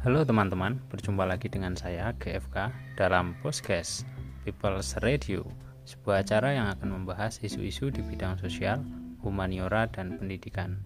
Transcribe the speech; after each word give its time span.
Halo 0.00 0.24
teman-teman, 0.24 0.80
berjumpa 0.88 1.28
lagi 1.28 1.52
dengan 1.52 1.76
saya 1.76 2.16
GFK 2.16 2.72
dalam 2.96 3.36
Podcast 3.44 4.08
People's 4.48 4.96
Radio, 5.04 5.44
sebuah 5.84 6.24
acara 6.24 6.56
yang 6.56 6.72
akan 6.72 6.88
membahas 7.04 7.36
isu-isu 7.44 7.92
di 7.92 8.00
bidang 8.00 8.40
sosial, 8.40 8.80
humaniora, 9.20 9.92
dan 9.92 10.16
pendidikan. 10.16 10.80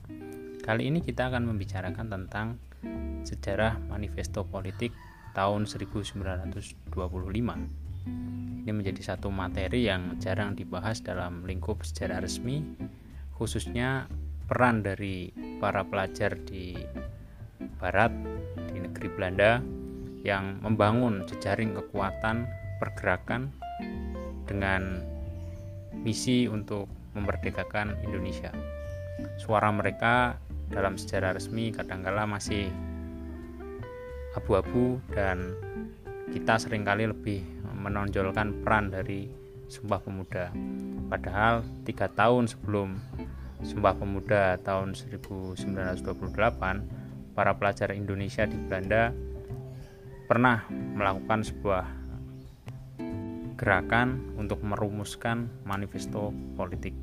Kali 0.66 0.90
ini 0.90 0.98
kita 0.98 1.31
akan 1.31 1.46
membicarakan 1.46 2.10
tentang 2.10 2.58
sejarah 3.22 3.78
manifesto 3.87 4.42
politik 4.42 4.90
tahun 5.31 5.71
1925. 5.71 6.90
Ini 8.67 8.71
menjadi 8.74 9.15
satu 9.15 9.31
materi 9.31 9.87
yang 9.87 10.19
jarang 10.19 10.58
dibahas 10.58 10.99
dalam 11.06 11.46
lingkup 11.46 11.87
sejarah 11.87 12.19
resmi, 12.19 12.67
khususnya 13.38 14.10
peran 14.51 14.83
dari 14.83 15.31
para 15.62 15.87
pelajar 15.87 16.34
di 16.34 16.74
Barat 17.78 18.34
negeri 18.94 19.10
Belanda 19.10 19.58
yang 20.22 20.62
membangun 20.62 21.26
jejaring 21.26 21.74
kekuatan 21.74 22.46
pergerakan 22.78 23.50
dengan 24.46 25.02
misi 26.06 26.46
untuk 26.46 26.86
memerdekakan 27.18 27.98
Indonesia. 28.06 28.54
Suara 29.42 29.74
mereka 29.74 30.38
dalam 30.70 30.94
sejarah 30.94 31.34
resmi 31.34 31.74
kadangkala 31.74 32.30
masih 32.30 32.70
abu-abu 34.38 35.02
dan 35.10 35.58
kita 36.30 36.62
sering 36.62 36.86
kali 36.86 37.10
lebih 37.10 37.42
menonjolkan 37.74 38.62
peran 38.62 38.95
dari 38.95 39.26
Sumpah 39.66 39.98
Pemuda. 39.98 40.54
Padahal 41.10 41.66
tiga 41.82 42.06
tahun 42.06 42.46
sebelum 42.46 42.95
Sumpah 43.64 43.96
Pemuda 43.96 44.60
tahun 44.60 44.92
1928 44.95 46.04
para 47.34 47.59
pelajar 47.59 47.91
Indonesia 47.93 48.47
di 48.47 48.56
Belanda 48.56 49.11
pernah 50.30 50.65
melakukan 50.71 51.45
sebuah 51.45 51.85
gerakan 53.59 54.35
untuk 54.38 54.63
merumuskan 54.65 55.51
manifesto 55.66 56.32
politik. 56.57 56.95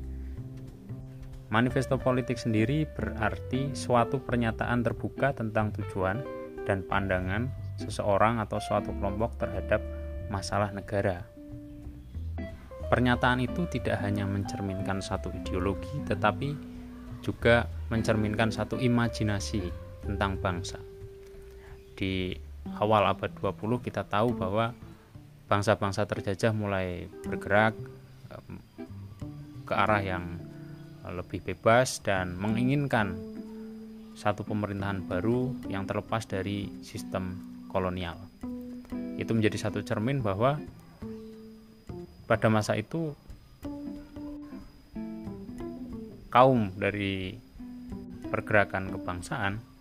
Manifesto 1.52 2.00
politik 2.00 2.40
sendiri 2.40 2.88
berarti 2.88 3.76
suatu 3.76 4.24
pernyataan 4.24 4.80
terbuka 4.80 5.36
tentang 5.36 5.68
tujuan 5.76 6.24
dan 6.64 6.80
pandangan 6.80 7.52
seseorang 7.76 8.40
atau 8.40 8.56
suatu 8.56 8.88
kelompok 8.96 9.36
terhadap 9.36 9.84
masalah 10.32 10.72
negara. 10.72 11.28
Pernyataan 12.88 13.44
itu 13.44 13.68
tidak 13.68 14.00
hanya 14.04 14.28
mencerminkan 14.28 15.00
satu 15.00 15.32
ideologi, 15.32 15.92
tetapi 16.08 16.56
juga 17.24 17.68
mencerminkan 17.88 18.52
satu 18.52 18.76
imajinasi 18.76 19.91
tentang 20.02 20.38
bangsa. 20.38 20.78
Di 21.94 22.34
awal 22.78 23.06
abad 23.10 23.30
20 23.38 23.86
kita 23.86 24.06
tahu 24.06 24.34
bahwa 24.34 24.74
bangsa-bangsa 25.46 26.06
terjajah 26.06 26.54
mulai 26.54 27.06
bergerak 27.26 27.76
ke 29.66 29.74
arah 29.74 30.02
yang 30.02 30.24
lebih 31.10 31.42
bebas 31.42 31.98
dan 32.00 32.38
menginginkan 32.38 33.18
satu 34.14 34.46
pemerintahan 34.46 35.02
baru 35.08 35.50
yang 35.66 35.88
terlepas 35.88 36.28
dari 36.28 36.70
sistem 36.84 37.36
kolonial. 37.72 38.16
Itu 39.18 39.34
menjadi 39.34 39.68
satu 39.68 39.82
cermin 39.82 40.22
bahwa 40.22 40.62
pada 42.30 42.48
masa 42.48 42.78
itu 42.78 43.12
kaum 46.32 46.72
dari 46.78 47.36
pergerakan 48.32 48.88
kebangsaan 48.88 49.71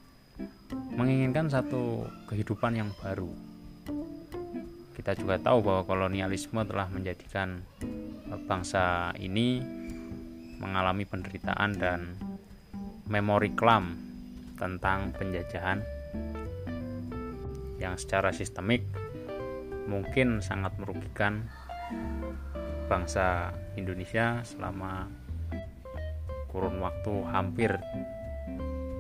menginginkan 1.02 1.50
satu 1.50 2.06
kehidupan 2.30 2.78
yang 2.78 2.94
baru. 3.02 3.34
Kita 4.94 5.18
juga 5.18 5.42
tahu 5.42 5.66
bahwa 5.66 5.82
kolonialisme 5.90 6.62
telah 6.62 6.86
menjadikan 6.94 7.66
bangsa 8.46 9.10
ini 9.18 9.66
mengalami 10.62 11.10
penderitaan 11.10 11.72
dan 11.74 12.14
memori 13.10 13.50
kelam 13.58 13.98
tentang 14.62 15.10
penjajahan 15.18 15.82
yang 17.82 17.98
secara 17.98 18.30
sistemik 18.30 18.86
mungkin 19.90 20.46
sangat 20.46 20.78
merugikan 20.78 21.50
bangsa 22.86 23.58
Indonesia 23.74 24.46
selama 24.46 25.10
kurun 26.54 26.78
waktu 26.78 27.14
hampir 27.34 27.74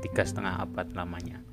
tiga 0.01 0.25
setengah 0.25 0.65
abad 0.65 0.89
lamanya 0.97 1.50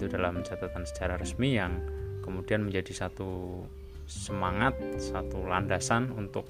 itu 0.00 0.08
dalam 0.08 0.40
catatan 0.40 0.88
secara 0.88 1.20
resmi 1.20 1.60
yang 1.60 1.76
kemudian 2.24 2.64
menjadi 2.64 3.04
satu 3.04 3.60
semangat 4.08 4.72
satu 4.96 5.44
landasan 5.44 6.08
untuk 6.16 6.48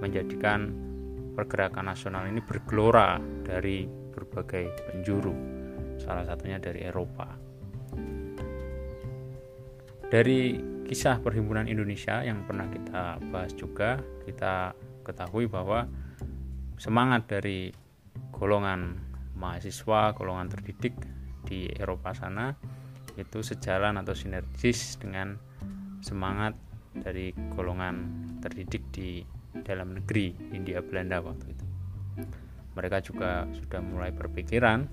menjadikan 0.00 0.72
pergerakan 1.36 1.92
nasional 1.92 2.24
ini 2.24 2.40
bergelora 2.40 3.20
dari 3.44 3.84
berbagai 3.86 4.88
penjuru 4.88 5.36
salah 6.00 6.24
satunya 6.24 6.56
dari 6.56 6.88
Eropa. 6.88 7.28
Dari 10.08 10.56
kisah 10.88 11.20
perhimpunan 11.20 11.68
Indonesia 11.68 12.24
yang 12.24 12.48
pernah 12.48 12.70
kita 12.72 13.20
bahas 13.28 13.52
juga 13.52 14.00
kita 14.24 14.72
ketahui 15.04 15.50
bahwa 15.50 15.84
semangat 16.80 17.28
dari 17.28 17.74
golongan 18.32 18.96
mahasiswa 19.36 20.16
golongan 20.16 20.48
terdidik 20.48 20.96
di 21.44 21.68
Eropa 21.74 22.16
sana 22.16 22.54
itu 23.16 23.40
sejalan 23.40 23.96
atau 24.00 24.12
sinergis 24.12 25.00
dengan 25.00 25.40
semangat 26.04 26.56
dari 26.96 27.32
golongan 27.52 28.24
terdidik 28.40 28.84
di 28.92 29.24
dalam 29.64 29.96
negeri 29.96 30.36
India 30.52 30.84
Belanda 30.84 31.20
waktu 31.24 31.52
itu. 31.52 31.66
Mereka 32.76 33.00
juga 33.04 33.48
sudah 33.56 33.80
mulai 33.80 34.12
berpikiran 34.12 34.84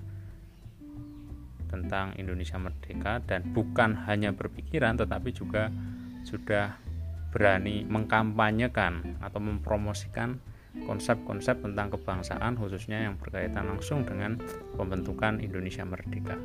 tentang 1.68 2.16
Indonesia 2.16 2.56
merdeka 2.56 3.20
dan 3.24 3.50
bukan 3.52 4.06
hanya 4.08 4.32
berpikiran 4.32 4.96
tetapi 4.96 5.34
juga 5.34 5.68
sudah 6.24 6.80
berani 7.34 7.82
mengkampanyekan 7.84 9.18
atau 9.18 9.40
mempromosikan 9.42 10.38
konsep-konsep 10.86 11.58
tentang 11.62 11.90
kebangsaan 11.90 12.54
khususnya 12.54 13.02
yang 13.10 13.18
berkaitan 13.18 13.66
langsung 13.66 14.06
dengan 14.06 14.38
pembentukan 14.78 15.42
Indonesia 15.42 15.82
Merdeka. 15.82 16.38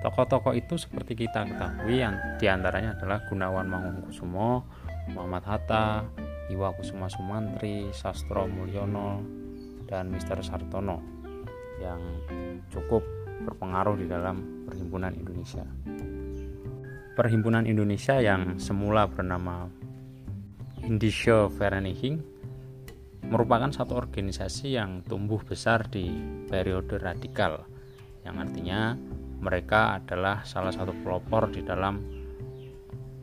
Tokoh-tokoh 0.00 0.56
itu 0.56 0.80
seperti 0.80 1.12
kita 1.12 1.44
ketahui 1.44 2.00
yang 2.00 2.16
di 2.40 2.48
antaranya 2.48 2.96
adalah 2.96 3.20
Gunawan 3.28 3.68
Mangunkusumo, 3.68 4.64
Muhammad 5.12 5.44
Hatta, 5.44 6.08
Iwa 6.48 6.72
Kusuma 6.72 7.12
Sumantri, 7.12 7.92
Sastro 7.92 8.48
Mulyono, 8.48 9.20
dan 9.84 10.08
Mr. 10.08 10.40
Sartono 10.40 11.04
yang 11.84 12.00
cukup 12.72 13.04
berpengaruh 13.44 14.00
di 14.00 14.06
dalam 14.08 14.64
Perhimpunan 14.64 15.12
Indonesia. 15.12 15.68
Perhimpunan 17.12 17.68
Indonesia 17.68 18.16
yang 18.24 18.56
semula 18.56 19.04
bernama 19.04 19.68
Indische 20.80 21.52
Vereniging 21.52 22.24
merupakan 23.28 23.68
satu 23.68 24.00
organisasi 24.00 24.80
yang 24.80 25.04
tumbuh 25.04 25.44
besar 25.44 25.84
di 25.92 26.08
periode 26.48 26.96
radikal 26.96 27.68
yang 28.24 28.40
artinya 28.40 28.96
mereka 29.40 30.00
adalah 30.00 30.44
salah 30.44 30.70
satu 30.70 30.92
pelopor 31.00 31.48
di 31.48 31.64
dalam 31.64 32.00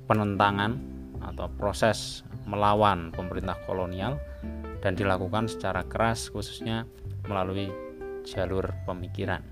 penentangan 0.09 0.71
atau 1.21 1.47
proses 1.57 2.25
melawan 2.49 3.13
pemerintah 3.13 3.57
kolonial 3.65 4.17
dan 4.81 4.93
dilakukan 4.93 5.49
secara 5.49 5.83
keras 5.85 6.29
khususnya 6.31 6.87
melalui 7.27 7.69
jalur 8.23 8.71
pemikiran. 8.87 9.43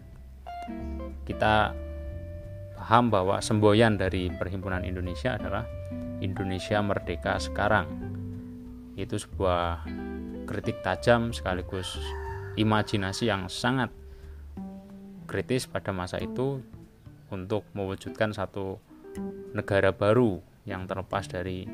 Kita 1.26 1.76
paham 2.76 3.10
bahwa 3.10 3.42
semboyan 3.42 3.98
dari 3.98 4.30
Perhimpunan 4.30 4.86
Indonesia 4.86 5.38
adalah 5.38 5.66
Indonesia 6.22 6.80
Merdeka 6.82 7.38
Sekarang. 7.42 7.88
Itu 8.96 9.20
sebuah 9.20 9.84
kritik 10.48 10.80
tajam 10.86 11.34
sekaligus 11.36 11.98
imajinasi 12.56 13.28
yang 13.28 13.52
sangat 13.52 13.92
kritis 15.26 15.68
pada 15.68 15.92
masa 15.92 16.22
itu 16.22 16.62
untuk 17.34 17.66
mewujudkan 17.74 18.32
satu 18.32 18.78
negara 19.52 19.92
baru 19.92 20.40
yang 20.66 20.86
terlepas 20.86 21.26
dari 21.30 21.66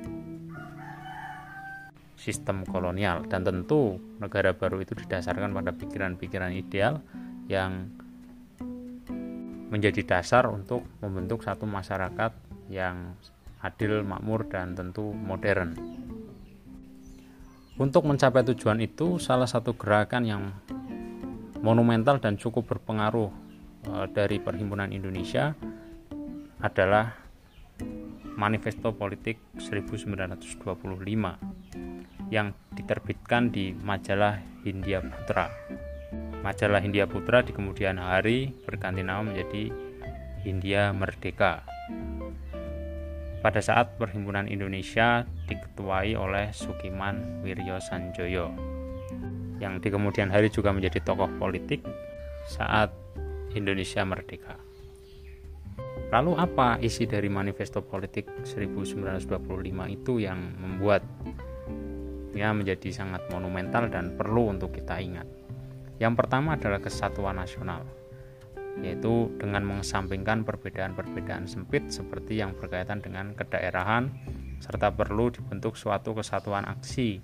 sistem 2.21 2.62
kolonial 2.69 3.25
dan 3.25 3.42
tentu 3.42 3.98
negara 4.21 4.53
baru 4.53 4.86
itu 4.86 4.94
didasarkan 4.94 5.57
pada 5.57 5.74
pikiran-pikiran 5.74 6.53
ideal 6.53 7.01
yang 7.50 7.89
menjadi 9.71 10.03
dasar 10.03 10.45
untuk 10.51 10.83
membentuk 11.00 11.42
satu 11.42 11.63
masyarakat 11.63 12.36
yang 12.68 13.15
adil, 13.63 14.03
makmur, 14.03 14.45
dan 14.51 14.75
tentu 14.75 15.15
modern. 15.15 15.74
Untuk 17.80 18.03
mencapai 18.06 18.45
tujuan 18.51 18.83
itu, 18.83 19.18
salah 19.18 19.48
satu 19.48 19.74
gerakan 19.74 20.24
yang 20.27 20.44
monumental 21.62 22.18
dan 22.18 22.42
cukup 22.42 22.66
berpengaruh 22.68 23.30
e, 23.86 24.10
dari 24.12 24.42
Perhimpunan 24.42 24.90
Indonesia 24.90 25.54
adalah 26.62 27.13
Manifesto 28.38 28.94
Politik 28.98 29.38
1925 29.58 32.34
yang 32.34 32.54
diterbitkan 32.74 33.54
di 33.54 33.78
majalah 33.78 34.42
Hindia 34.66 35.06
Putra. 35.06 35.54
Majalah 36.42 36.81
Hindia 36.81 37.06
Putra 37.06 37.46
di 37.46 37.54
kemudian 37.54 38.02
hari 38.02 38.50
berganti 38.66 39.06
nama 39.06 39.22
menjadi 39.22 39.69
Hindia 40.42 40.90
Merdeka. 40.90 41.62
Pada 43.42 43.58
saat 43.62 43.98
Perhimpunan 43.98 44.46
Indonesia 44.50 45.25
diketuai 45.50 46.13
oleh 46.13 46.54
Sukiman 46.54 47.42
Wiryo 47.42 47.81
Sanjoyo 47.81 48.71
yang 49.62 49.78
di 49.78 49.94
kemudian 49.94 50.34
hari 50.34 50.50
juga 50.50 50.74
menjadi 50.74 51.00
tokoh 51.06 51.30
politik 51.38 51.86
saat 52.50 52.90
Indonesia 53.54 54.02
merdeka. 54.02 54.58
Lalu 56.12 56.36
apa 56.36 56.81
isi 56.84 57.08
dari 57.08 57.31
manifesto 57.31 57.80
politik 57.80 58.28
1925 58.44 59.31
itu 59.96 60.13
yang 60.19 60.40
membuat 60.60 61.06
ya 62.36 62.52
menjadi 62.52 62.92
sangat 62.92 63.28
monumental 63.31 63.88
dan 63.88 64.18
perlu 64.18 64.52
untuk 64.52 64.75
kita 64.75 65.00
ingat. 65.00 65.28
Yang 66.02 66.13
pertama 66.18 66.58
adalah 66.58 66.81
kesatuan 66.81 67.38
nasional, 67.38 67.86
yaitu 68.81 69.30
dengan 69.38 69.63
mengesampingkan 69.68 70.44
perbedaan-perbedaan 70.44 71.46
sempit 71.46 71.92
seperti 71.94 72.42
yang 72.42 72.58
berkaitan 72.58 73.00
dengan 73.00 73.38
kedaerahan 73.38 74.10
serta 74.63 74.90
perlu 74.92 75.30
dibentuk 75.30 75.78
suatu 75.78 76.18
kesatuan 76.18 76.66
aksi 76.66 77.22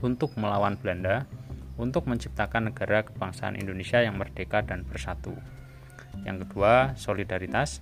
untuk 0.00 0.32
melawan 0.40 0.80
Belanda 0.80 1.28
untuk 1.80 2.04
menciptakan 2.04 2.70
negara 2.70 3.08
kebangsaan 3.08 3.56
Indonesia 3.56 4.04
yang 4.04 4.20
merdeka 4.20 4.60
dan 4.60 4.84
bersatu. 4.84 5.32
Yang 6.28 6.46
kedua, 6.46 6.92
solidaritas. 7.00 7.80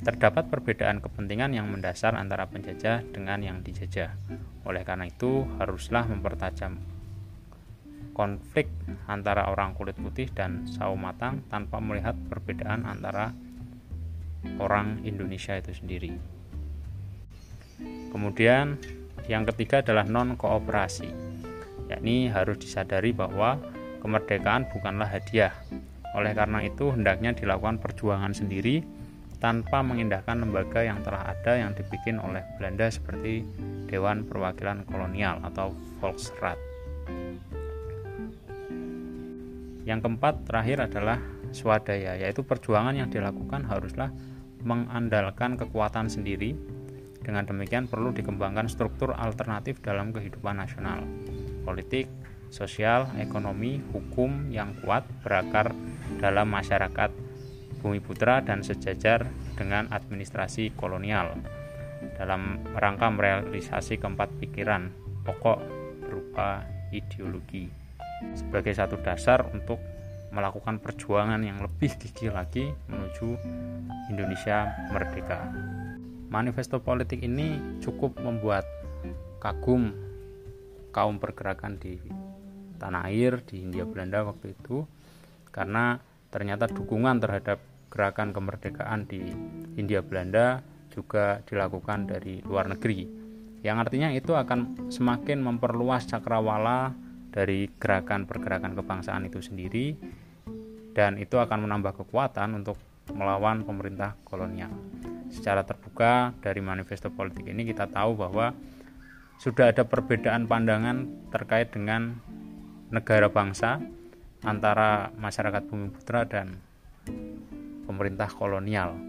Terdapat 0.00 0.48
perbedaan 0.48 1.00
kepentingan 1.00 1.52
yang 1.56 1.68
mendasar 1.68 2.16
antara 2.16 2.48
penjajah 2.48 3.04
dengan 3.08 3.40
yang 3.40 3.64
dijajah. 3.64 4.16
Oleh 4.64 4.84
karena 4.84 5.08
itu, 5.08 5.44
haruslah 5.60 6.08
mempertajam 6.08 6.80
konflik 8.20 8.68
antara 9.08 9.48
orang 9.48 9.72
kulit 9.72 9.96
putih 9.96 10.28
dan 10.28 10.68
sawo 10.68 10.92
matang 10.92 11.40
tanpa 11.48 11.80
melihat 11.80 12.12
perbedaan 12.28 12.84
antara 12.84 13.32
orang 14.60 15.00
Indonesia 15.08 15.56
itu 15.56 15.72
sendiri. 15.72 16.12
Kemudian, 18.12 18.76
yang 19.24 19.48
ketiga 19.48 19.80
adalah 19.80 20.04
non-kooperasi, 20.04 21.29
yakni 21.90 22.30
harus 22.30 22.56
disadari 22.62 23.10
bahwa 23.10 23.58
kemerdekaan 24.00 24.70
bukanlah 24.70 25.10
hadiah, 25.10 25.52
oleh 26.10 26.34
karena 26.34 26.58
itu, 26.66 26.90
hendaknya 26.90 27.30
dilakukan 27.30 27.78
perjuangan 27.78 28.34
sendiri 28.34 28.82
tanpa 29.38 29.80
mengindahkan 29.80 30.42
lembaga 30.42 30.82
yang 30.82 31.00
telah 31.06 31.32
ada 31.32 31.56
yang 31.56 31.72
dibikin 31.72 32.18
oleh 32.18 32.42
Belanda 32.58 32.90
seperti 32.90 33.46
Dewan 33.86 34.26
Perwakilan 34.26 34.84
Kolonial 34.84 35.40
atau 35.46 35.72
Volksraad. 36.02 36.58
Yang 39.86 40.00
keempat 40.06 40.44
terakhir 40.44 40.78
adalah 40.92 41.18
swadaya, 41.54 42.18
yaitu 42.18 42.44
perjuangan 42.44 42.94
yang 42.94 43.08
dilakukan 43.08 43.64
haruslah 43.64 44.12
mengandalkan 44.66 45.56
kekuatan 45.56 46.10
sendiri. 46.10 46.52
Dengan 47.20 47.44
demikian 47.44 47.84
perlu 47.84 48.16
dikembangkan 48.16 48.64
struktur 48.66 49.12
alternatif 49.12 49.84
dalam 49.84 50.08
kehidupan 50.08 50.56
nasional, 50.56 51.04
politik, 51.70 52.10
sosial, 52.50 53.06
ekonomi, 53.22 53.78
hukum 53.94 54.50
yang 54.50 54.74
kuat 54.82 55.06
berakar 55.22 55.70
dalam 56.18 56.50
masyarakat 56.50 57.14
Bumi 57.78 58.02
Putra 58.02 58.42
dan 58.42 58.66
sejajar 58.66 59.24
dengan 59.54 59.86
administrasi 59.94 60.74
kolonial 60.74 61.38
dalam 62.18 62.60
rangka 62.76 63.08
merealisasi 63.08 63.96
keempat 64.02 64.28
pikiran 64.42 64.90
pokok 65.24 65.62
berupa 66.04 66.66
ideologi 66.92 67.70
sebagai 68.36 68.76
satu 68.76 69.00
dasar 69.00 69.46
untuk 69.48 69.80
melakukan 70.30 70.78
perjuangan 70.82 71.40
yang 71.40 71.58
lebih 71.64 71.96
gigih 71.96 72.34
lagi 72.34 72.68
menuju 72.90 73.40
Indonesia 74.12 74.68
merdeka. 74.92 75.48
Manifesto 76.30 76.78
politik 76.78 77.24
ini 77.24 77.80
cukup 77.82 78.20
membuat 78.22 78.68
kagum 79.40 80.09
kaum 80.90 81.22
pergerakan 81.22 81.78
di 81.78 81.98
tanah 82.78 83.10
air 83.10 83.42
di 83.46 83.62
Hindia 83.64 83.86
Belanda 83.86 84.26
waktu 84.26 84.54
itu 84.54 84.84
karena 85.50 85.98
ternyata 86.30 86.70
dukungan 86.70 87.18
terhadap 87.18 87.58
gerakan 87.90 88.30
kemerdekaan 88.30 89.06
di 89.06 89.20
Hindia 89.74 90.02
Belanda 90.02 90.62
juga 90.90 91.42
dilakukan 91.46 92.10
dari 92.10 92.42
luar 92.42 92.70
negeri 92.70 93.20
yang 93.60 93.76
artinya 93.76 94.08
itu 94.08 94.32
akan 94.32 94.88
semakin 94.88 95.44
memperluas 95.44 96.08
cakrawala 96.08 96.96
dari 97.30 97.68
gerakan 97.76 98.24
pergerakan 98.24 98.72
kebangsaan 98.72 99.28
itu 99.28 99.44
sendiri 99.44 99.94
dan 100.96 101.20
itu 101.20 101.36
akan 101.36 101.68
menambah 101.68 102.02
kekuatan 102.02 102.56
untuk 102.56 102.80
melawan 103.12 103.62
pemerintah 103.62 104.16
kolonial. 104.26 104.72
Secara 105.30 105.62
terbuka 105.62 106.34
dari 106.42 106.58
manifesto 106.58 107.12
politik 107.12 107.46
ini 107.46 107.62
kita 107.62 107.86
tahu 107.86 108.18
bahwa 108.18 108.50
sudah 109.40 109.72
ada 109.72 109.88
perbedaan 109.88 110.44
pandangan 110.44 111.08
terkait 111.32 111.72
dengan 111.72 112.20
negara 112.92 113.32
bangsa 113.32 113.80
antara 114.44 115.16
masyarakat 115.16 115.64
bumi 115.64 115.88
putra 115.96 116.28
dan 116.28 116.60
pemerintah 117.88 118.28
kolonial. 118.28 119.00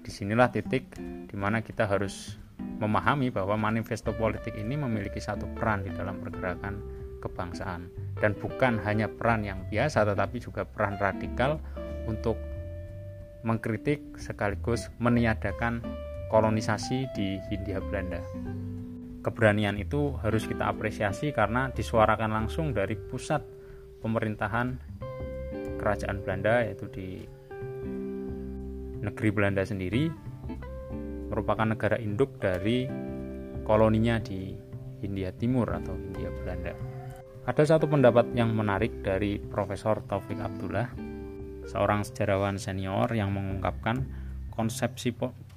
Di 0.00 0.08
sinilah 0.08 0.48
titik 0.48 0.88
di 1.28 1.36
mana 1.36 1.60
kita 1.60 1.84
harus 1.84 2.40
memahami 2.80 3.28
bahwa 3.28 3.60
manifesto 3.60 4.16
politik 4.16 4.56
ini 4.56 4.72
memiliki 4.72 5.20
satu 5.20 5.44
peran 5.52 5.84
di 5.84 5.92
dalam 5.92 6.16
pergerakan 6.16 6.80
kebangsaan 7.20 7.92
dan 8.16 8.32
bukan 8.40 8.80
hanya 8.88 9.04
peran 9.04 9.44
yang 9.44 9.60
biasa 9.68 10.08
tetapi 10.08 10.40
juga 10.40 10.64
peran 10.64 10.96
radikal 10.96 11.60
untuk 12.08 12.40
mengkritik 13.44 14.16
sekaligus 14.16 14.88
meniadakan 14.96 15.84
kolonisasi 16.32 17.08
di 17.12 17.36
Hindia 17.48 17.80
Belanda 17.84 18.20
keberanian 19.26 19.74
itu 19.74 20.14
harus 20.22 20.46
kita 20.46 20.70
apresiasi 20.70 21.34
karena 21.34 21.74
disuarakan 21.74 22.30
langsung 22.30 22.70
dari 22.70 22.94
pusat 22.94 23.42
pemerintahan 23.98 24.78
kerajaan 25.82 26.22
Belanda 26.22 26.62
yaitu 26.62 26.86
di 26.86 27.26
negeri 29.02 29.28
Belanda 29.34 29.66
sendiri 29.66 30.06
merupakan 31.26 31.66
negara 31.66 31.98
induk 31.98 32.38
dari 32.38 32.86
koloninya 33.66 34.22
di 34.22 34.54
Hindia 35.02 35.34
Timur 35.34 35.74
atau 35.74 35.98
Hindia 35.98 36.30
Belanda. 36.30 36.72
Ada 37.50 37.76
satu 37.76 37.90
pendapat 37.90 38.30
yang 38.34 38.54
menarik 38.54 39.02
dari 39.02 39.38
Profesor 39.42 40.02
Taufik 40.06 40.38
Abdullah, 40.38 40.90
seorang 41.66 42.06
sejarawan 42.06 42.58
senior 42.58 43.10
yang 43.14 43.34
mengungkapkan 43.34 44.06
konsepsi 44.54 45.14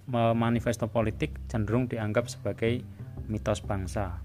manifesto 0.09 0.89
politik 0.89 1.37
cenderung 1.49 1.85
dianggap 1.85 2.29
sebagai 2.29 2.81
mitos 3.29 3.61
bangsa. 3.63 4.19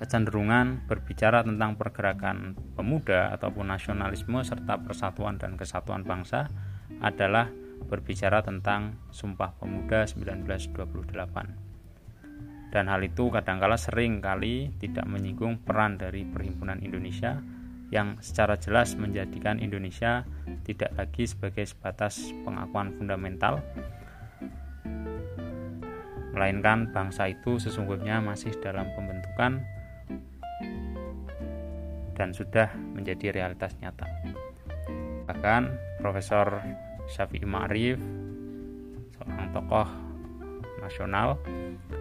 Kecenderungan 0.00 0.88
berbicara 0.88 1.44
tentang 1.44 1.76
pergerakan 1.76 2.56
pemuda 2.72 3.36
ataupun 3.36 3.68
nasionalisme 3.68 4.40
serta 4.40 4.80
persatuan 4.80 5.36
dan 5.36 5.60
kesatuan 5.60 6.08
bangsa 6.08 6.48
adalah 7.04 7.52
berbicara 7.84 8.40
tentang 8.40 8.96
Sumpah 9.12 9.60
Pemuda 9.60 10.08
1928. 10.08 12.72
Dan 12.72 12.86
hal 12.86 13.02
itu 13.04 13.28
kadangkala 13.28 13.76
sering 13.76 14.24
kali 14.24 14.72
tidak 14.78 15.04
menyinggung 15.04 15.60
peran 15.60 16.00
dari 16.00 16.24
Perhimpunan 16.24 16.80
Indonesia 16.80 17.36
yang 17.90 18.22
secara 18.22 18.54
jelas 18.56 18.94
menjadikan 18.94 19.58
Indonesia 19.58 20.22
tidak 20.62 20.94
lagi 20.94 21.26
sebagai 21.26 21.66
sebatas 21.66 22.30
pengakuan 22.46 22.94
fundamental 22.94 23.58
melainkan 26.30 26.90
bangsa 26.94 27.30
itu 27.30 27.58
sesungguhnya 27.58 28.22
masih 28.22 28.54
dalam 28.62 28.86
pembentukan 28.94 29.62
dan 32.14 32.36
sudah 32.36 32.68
menjadi 32.92 33.32
realitas 33.32 33.72
nyata. 33.80 34.04
Bahkan 35.24 35.62
Profesor 36.04 36.60
Syafi'i 37.08 37.48
Ma'rif, 37.48 37.96
seorang 39.16 39.48
tokoh 39.56 39.88
nasional, 40.84 41.40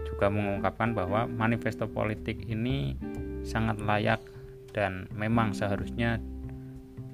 juga 0.05 0.27
mengungkapkan 0.27 0.91
bahwa 0.91 1.23
manifesto 1.25 1.87
politik 1.87 2.43
ini 2.51 2.99
sangat 3.47 3.79
layak 3.79 4.19
dan 4.75 5.07
memang 5.15 5.55
seharusnya 5.55 6.19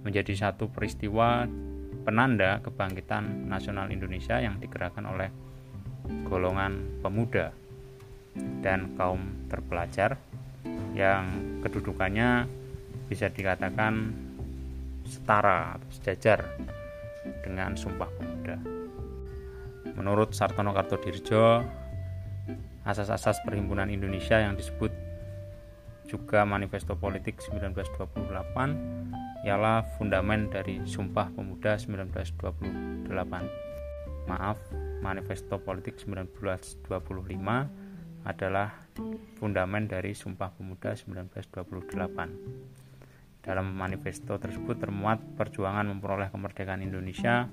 menjadi 0.02 0.50
satu 0.50 0.70
peristiwa 0.70 1.46
penanda 2.06 2.62
kebangkitan 2.62 3.50
nasional 3.50 3.90
Indonesia 3.90 4.38
yang 4.38 4.58
digerakkan 4.62 5.06
oleh 5.06 5.30
golongan 6.28 7.00
pemuda 7.00 7.56
dan 8.62 8.94
kaum 9.00 9.48
terpelajar 9.48 10.20
yang 10.96 11.26
kedudukannya 11.62 12.48
bisa 13.08 13.30
dikatakan 13.30 14.12
setara 15.06 15.78
atau 15.78 15.90
sejajar 15.94 16.42
dengan 17.46 17.78
Sumpah 17.78 18.10
Pemuda. 18.18 18.58
Menurut 19.96 20.34
Sartono 20.34 20.74
Kartodirjo, 20.74 21.62
asas-asas 22.84 23.38
perhimpunan 23.46 23.94
Indonesia 23.94 24.42
yang 24.42 24.58
disebut 24.58 24.92
juga 26.06 26.46
Manifesto 26.46 26.96
Politik 26.98 27.42
1928 27.42 29.46
ialah 29.46 29.84
fundamen 29.98 30.50
dari 30.50 30.82
Sumpah 30.86 31.30
Pemuda 31.34 31.78
1928. 31.78 33.75
Maaf, 34.26 34.58
Manifesto 35.06 35.62
Politik 35.62 36.02
1925 36.02 36.90
adalah 38.26 38.74
fundamen 39.38 39.86
dari 39.86 40.18
Sumpah 40.18 40.50
Pemuda 40.50 40.98
1928. 40.98 43.46
Dalam 43.46 43.78
manifesto 43.78 44.42
tersebut 44.42 44.82
termuat 44.82 45.22
perjuangan 45.38 45.86
memperoleh 45.86 46.34
kemerdekaan 46.34 46.82
Indonesia, 46.82 47.46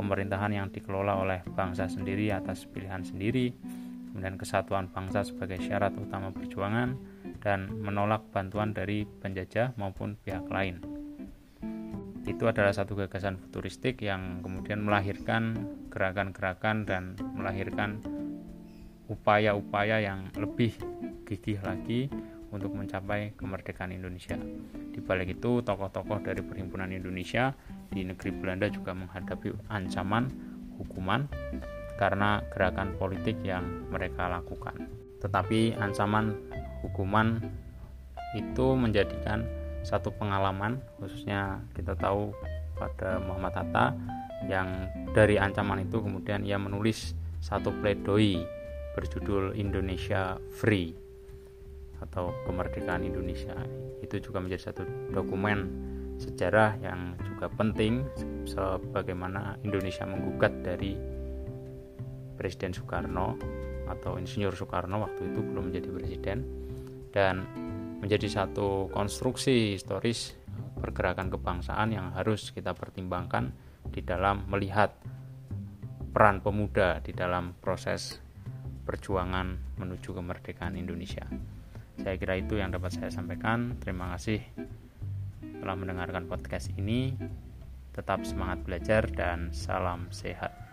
pemerintahan 0.00 0.56
yang 0.56 0.72
dikelola 0.72 1.20
oleh 1.20 1.44
bangsa 1.52 1.92
sendiri 1.92 2.32
atas 2.32 2.64
pilihan 2.64 3.04
sendiri, 3.04 3.52
kemudian 4.08 4.40
kesatuan 4.40 4.88
bangsa 4.88 5.28
sebagai 5.28 5.60
syarat 5.60 5.92
utama 6.00 6.32
perjuangan, 6.32 6.96
dan 7.44 7.68
menolak 7.84 8.24
bantuan 8.32 8.72
dari 8.72 9.04
penjajah 9.04 9.76
maupun 9.76 10.16
pihak 10.24 10.48
lain. 10.48 10.80
Itu 12.24 12.48
adalah 12.48 12.72
satu 12.72 12.96
gagasan 12.96 13.36
futuristik 13.36 14.00
yang 14.00 14.40
kemudian 14.40 14.80
melahirkan 14.80 15.60
gerakan-gerakan 15.94 16.82
dan 16.82 17.14
melahirkan 17.38 18.02
upaya-upaya 19.06 20.02
yang 20.02 20.26
lebih 20.34 20.74
gigih 21.22 21.62
lagi 21.62 22.10
untuk 22.50 22.74
mencapai 22.74 23.34
kemerdekaan 23.38 23.94
Indonesia. 23.94 24.38
Di 24.94 24.98
balik 25.02 25.38
itu, 25.38 25.62
tokoh-tokoh 25.62 26.22
dari 26.22 26.42
Perhimpunan 26.42 26.90
Indonesia 26.90 27.54
di 27.90 28.06
negeri 28.06 28.30
Belanda 28.30 28.66
juga 28.70 28.94
menghadapi 28.94 29.70
ancaman 29.70 30.30
hukuman 30.78 31.26
karena 31.98 32.42
gerakan 32.50 32.94
politik 32.98 33.38
yang 33.42 33.62
mereka 33.90 34.26
lakukan. 34.30 34.74
Tetapi 35.22 35.78
ancaman 35.78 36.34
hukuman 36.82 37.42
itu 38.34 38.66
menjadikan 38.74 39.46
satu 39.86 40.10
pengalaman 40.10 40.80
khususnya 40.98 41.62
kita 41.76 41.94
tahu 41.94 42.34
pada 42.74 43.22
Muhammad 43.22 43.54
Hatta 43.54 43.94
yang 44.50 44.90
dari 45.12 45.40
ancaman 45.40 45.86
itu 45.86 46.00
kemudian 46.00 46.44
ia 46.44 46.60
menulis 46.60 47.16
satu 47.40 47.70
pledoi 47.80 48.40
berjudul 48.94 49.58
Indonesia 49.58 50.38
Free 50.54 50.94
atau 52.00 52.30
kemerdekaan 52.46 53.04
Indonesia. 53.04 53.56
Itu 54.04 54.20
juga 54.20 54.38
menjadi 54.44 54.70
satu 54.70 54.84
dokumen 55.10 55.58
sejarah 56.20 56.78
yang 56.78 57.18
juga 57.26 57.50
penting 57.50 58.06
sebagaimana 58.46 59.58
Indonesia 59.66 60.06
menggugat 60.06 60.54
dari 60.62 60.94
Presiden 62.38 62.74
Soekarno 62.74 63.38
atau 63.90 64.16
Insinyur 64.16 64.54
Soekarno 64.54 65.02
waktu 65.02 65.32
itu 65.32 65.40
belum 65.42 65.70
menjadi 65.70 65.88
presiden 65.90 66.38
dan 67.14 67.46
menjadi 68.02 68.26
satu 68.26 68.90
konstruksi 68.90 69.78
historis 69.78 70.34
pergerakan 70.78 71.30
kebangsaan 71.30 71.94
yang 71.94 72.10
harus 72.12 72.50
kita 72.50 72.74
pertimbangkan 72.74 73.54
di 73.90 74.00
dalam 74.00 74.46
melihat 74.48 74.94
peran 76.14 76.38
pemuda 76.38 77.02
di 77.02 77.10
dalam 77.10 77.58
proses 77.58 78.22
perjuangan 78.86 79.76
menuju 79.80 80.14
kemerdekaan 80.14 80.78
Indonesia. 80.78 81.26
Saya 81.98 82.14
kira 82.14 82.38
itu 82.38 82.54
yang 82.54 82.70
dapat 82.70 82.94
saya 82.94 83.10
sampaikan. 83.10 83.74
Terima 83.82 84.14
kasih 84.14 84.38
telah 85.58 85.74
mendengarkan 85.74 86.30
podcast 86.30 86.70
ini. 86.78 87.16
Tetap 87.94 88.26
semangat 88.26 88.62
belajar 88.62 89.06
dan 89.10 89.50
salam 89.50 90.10
sehat. 90.10 90.63